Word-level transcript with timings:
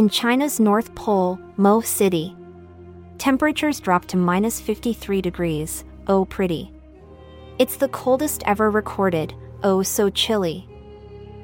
In 0.00 0.08
China's 0.08 0.58
North 0.58 0.94
Pole, 0.94 1.38
Mohe 1.58 1.84
City, 1.84 2.34
temperatures 3.18 3.80
drop 3.80 4.06
to 4.06 4.16
minus 4.16 4.58
53 4.58 5.20
degrees. 5.20 5.84
Oh, 6.06 6.24
pretty. 6.24 6.72
It's 7.58 7.76
the 7.76 7.88
coldest 7.88 8.42
ever 8.46 8.70
recorded. 8.70 9.34
Oh, 9.62 9.82
so 9.82 10.08
chilly. 10.08 10.66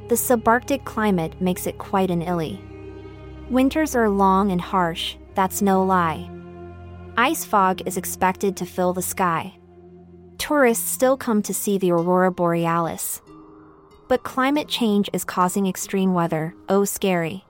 The 0.08 0.14
subarctic 0.14 0.86
climate 0.86 1.38
makes 1.38 1.66
it 1.66 1.76
quite 1.76 2.10
an 2.10 2.22
illy. 2.22 2.58
Winters 3.50 3.94
are 3.94 4.08
long 4.08 4.50
and 4.50 4.60
harsh, 4.62 5.16
that's 5.34 5.60
no 5.60 5.84
lie. 5.84 6.26
Ice 7.18 7.44
fog 7.44 7.82
is 7.84 7.98
expected 7.98 8.56
to 8.56 8.64
fill 8.64 8.94
the 8.94 9.02
sky. 9.02 9.54
Tourists 10.38 10.90
still 10.90 11.18
come 11.18 11.42
to 11.42 11.52
see 11.52 11.76
the 11.76 11.90
aurora 11.90 12.32
borealis. 12.32 13.20
But 14.08 14.22
climate 14.24 14.66
change 14.66 15.10
is 15.12 15.24
causing 15.24 15.66
extreme 15.66 16.14
weather, 16.14 16.54
oh 16.70 16.86
scary. 16.86 17.45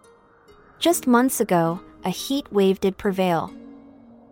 Just 0.78 1.06
months 1.06 1.40
ago, 1.40 1.80
a 2.04 2.10
heat 2.10 2.52
wave 2.52 2.80
did 2.80 2.98
prevail. 2.98 3.52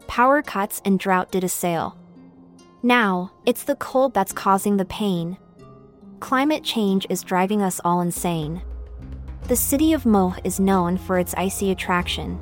Power 0.07 0.43
cuts 0.43 0.83
and 0.85 0.99
drought 0.99 1.33
did 1.33 1.43
assail. 1.43 1.97
Now, 2.83 3.33
it's 3.47 3.65
the 3.65 3.77
cold 3.77 4.13
that's 4.13 4.33
causing 4.33 4.77
the 4.77 4.85
pain. 4.85 5.39
Climate 6.21 6.63
change 6.63 7.07
is 7.09 7.23
driving 7.23 7.63
us 7.63 7.81
all 7.83 8.03
insane. 8.03 8.63
The 9.49 9.57
city 9.57 9.95
of 9.95 10.05
Mohe 10.05 10.39
is 10.45 10.61
known 10.61 10.99
for 10.99 11.19
its 11.19 11.35
icy 11.35 11.71
attraction, 11.71 12.39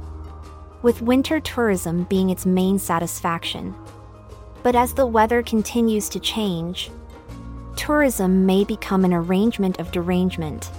with 0.83 1.01
winter 1.01 1.39
tourism 1.39 2.03
being 2.05 2.31
its 2.31 2.45
main 2.45 2.81
satisfaction. 2.81 3.75
But 4.65 4.75
as 4.75 4.95
the 4.95 5.07
weather 5.07 5.43
continues 5.45 6.09
to 6.11 6.21
change, 6.21 6.91
tourism 7.77 8.45
may 8.47 8.65
become 8.65 9.05
an 9.05 9.15
arrangement 9.15 9.79
of 9.79 9.93
derangement. 9.93 10.71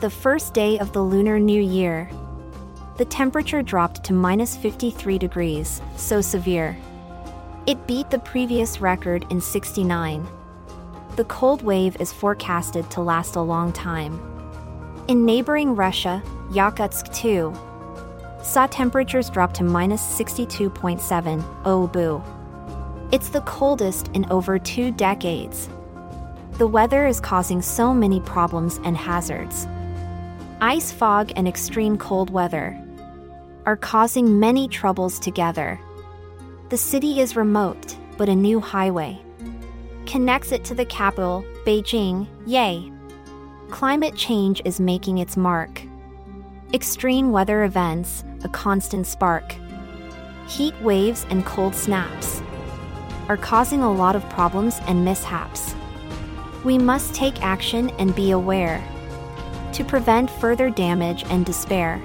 The 0.00 0.10
first 0.10 0.54
day 0.54 0.78
of 0.78 0.92
the 0.92 1.02
Lunar 1.02 1.38
New 1.38 1.62
Year, 1.62 2.10
the 3.00 3.06
temperature 3.06 3.62
dropped 3.62 4.04
to 4.04 4.12
minus 4.12 4.58
53 4.58 5.16
degrees, 5.16 5.80
so 5.96 6.20
severe. 6.20 6.76
It 7.66 7.86
beat 7.86 8.10
the 8.10 8.18
previous 8.18 8.82
record 8.82 9.24
in 9.30 9.40
69. 9.40 10.28
The 11.16 11.24
cold 11.24 11.62
wave 11.62 11.96
is 11.98 12.12
forecasted 12.12 12.90
to 12.90 13.00
last 13.00 13.36
a 13.36 13.40
long 13.40 13.72
time. 13.72 14.20
In 15.08 15.24
neighboring 15.24 15.74
Russia, 15.74 16.22
Yakutsk 16.50 17.10
too, 17.14 17.54
saw 18.42 18.66
temperatures 18.66 19.30
drop 19.30 19.54
to 19.54 19.64
minus 19.64 20.02
62.7, 20.02 21.42
oh 21.64 21.86
boo. 21.86 22.22
It's 23.12 23.30
the 23.30 23.40
coldest 23.46 24.08
in 24.08 24.30
over 24.30 24.58
two 24.58 24.90
decades. 24.90 25.70
The 26.58 26.66
weather 26.66 27.06
is 27.06 27.18
causing 27.18 27.62
so 27.62 27.94
many 27.94 28.20
problems 28.20 28.78
and 28.84 28.94
hazards. 28.94 29.66
Ice 30.60 30.92
fog 30.92 31.32
and 31.34 31.48
extreme 31.48 31.96
cold 31.96 32.28
weather 32.28 32.78
are 33.66 33.76
causing 33.76 34.40
many 34.40 34.68
troubles 34.68 35.18
together. 35.18 35.78
The 36.68 36.76
city 36.76 37.20
is 37.20 37.36
remote, 37.36 37.96
but 38.16 38.28
a 38.28 38.34
new 38.34 38.60
highway 38.60 39.20
connects 40.10 40.50
it 40.50 40.64
to 40.64 40.74
the 40.74 40.84
capital, 40.84 41.44
Beijing. 41.64 42.26
Yay! 42.44 42.90
Climate 43.70 44.16
change 44.16 44.60
is 44.64 44.80
making 44.80 45.18
its 45.18 45.36
mark. 45.36 45.82
Extreme 46.74 47.30
weather 47.30 47.62
events, 47.62 48.24
a 48.42 48.48
constant 48.48 49.06
spark. 49.06 49.54
Heat 50.48 50.74
waves 50.82 51.26
and 51.30 51.46
cold 51.46 51.76
snaps 51.76 52.42
are 53.28 53.36
causing 53.36 53.82
a 53.82 53.92
lot 53.92 54.16
of 54.16 54.28
problems 54.30 54.80
and 54.88 55.04
mishaps. 55.04 55.76
We 56.64 56.76
must 56.76 57.14
take 57.14 57.40
action 57.42 57.90
and 57.90 58.12
be 58.14 58.32
aware 58.32 58.82
to 59.74 59.84
prevent 59.84 60.28
further 60.28 60.70
damage 60.70 61.24
and 61.30 61.46
despair. 61.46 62.02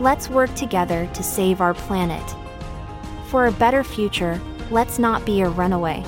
Let's 0.00 0.30
work 0.30 0.54
together 0.54 1.10
to 1.12 1.22
save 1.24 1.60
our 1.60 1.74
planet. 1.74 2.22
For 3.26 3.46
a 3.46 3.52
better 3.52 3.82
future, 3.82 4.40
let's 4.70 5.00
not 5.00 5.26
be 5.26 5.40
a 5.40 5.48
runaway. 5.48 6.04